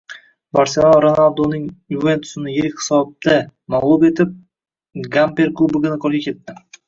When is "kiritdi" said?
6.25-6.59